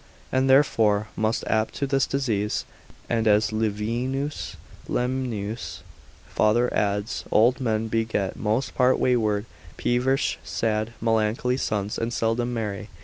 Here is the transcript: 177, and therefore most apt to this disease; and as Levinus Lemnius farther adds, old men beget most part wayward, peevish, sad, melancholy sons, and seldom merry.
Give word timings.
177, 0.31 0.37
and 0.39 0.49
therefore 0.49 1.07
most 1.15 1.43
apt 1.45 1.75
to 1.75 1.85
this 1.85 2.07
disease; 2.07 2.65
and 3.07 3.27
as 3.27 3.51
Levinus 3.51 4.55
Lemnius 4.89 5.83
farther 6.25 6.73
adds, 6.73 7.23
old 7.31 7.59
men 7.59 7.87
beget 7.87 8.35
most 8.35 8.73
part 8.73 8.97
wayward, 8.97 9.45
peevish, 9.77 10.39
sad, 10.43 10.93
melancholy 10.99 11.55
sons, 11.55 11.99
and 11.99 12.11
seldom 12.11 12.51
merry. 12.51 12.89